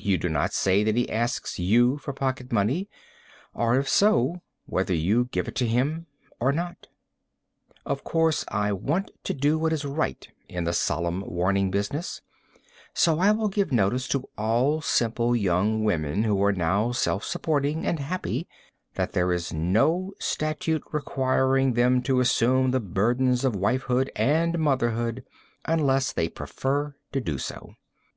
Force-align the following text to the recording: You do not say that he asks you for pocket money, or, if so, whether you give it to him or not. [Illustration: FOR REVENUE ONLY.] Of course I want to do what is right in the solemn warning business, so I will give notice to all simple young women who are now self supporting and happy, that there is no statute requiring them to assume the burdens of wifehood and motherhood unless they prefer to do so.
You 0.00 0.18
do 0.18 0.28
not 0.28 0.52
say 0.52 0.82
that 0.82 0.96
he 0.96 1.08
asks 1.08 1.60
you 1.60 1.98
for 1.98 2.12
pocket 2.12 2.50
money, 2.50 2.88
or, 3.54 3.78
if 3.78 3.88
so, 3.88 4.42
whether 4.66 4.92
you 4.92 5.26
give 5.30 5.46
it 5.46 5.54
to 5.54 5.68
him 5.68 6.06
or 6.40 6.50
not. 6.50 6.88
[Illustration: 7.86 7.86
FOR 7.86 7.86
REVENUE 7.86 7.90
ONLY.] 7.90 7.92
Of 7.92 8.02
course 8.04 8.44
I 8.48 8.72
want 8.72 9.10
to 9.22 9.34
do 9.34 9.56
what 9.56 9.72
is 9.72 9.84
right 9.84 10.28
in 10.48 10.64
the 10.64 10.72
solemn 10.72 11.20
warning 11.20 11.70
business, 11.70 12.22
so 12.92 13.20
I 13.20 13.30
will 13.30 13.46
give 13.46 13.70
notice 13.70 14.08
to 14.08 14.24
all 14.36 14.80
simple 14.80 15.36
young 15.36 15.84
women 15.84 16.24
who 16.24 16.42
are 16.42 16.52
now 16.52 16.90
self 16.90 17.22
supporting 17.22 17.86
and 17.86 18.00
happy, 18.00 18.48
that 18.94 19.12
there 19.12 19.32
is 19.32 19.52
no 19.52 20.12
statute 20.18 20.82
requiring 20.90 21.74
them 21.74 22.02
to 22.02 22.18
assume 22.18 22.72
the 22.72 22.80
burdens 22.80 23.44
of 23.44 23.54
wifehood 23.54 24.10
and 24.16 24.58
motherhood 24.58 25.22
unless 25.66 26.12
they 26.12 26.28
prefer 26.28 26.96
to 27.12 27.20
do 27.20 27.38
so. 27.38 27.76